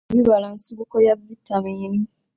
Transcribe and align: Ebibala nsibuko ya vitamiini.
Ebibala 0.11 0.47
nsibuko 0.55 0.95
ya 1.07 1.15
vitamiini. 1.29 2.01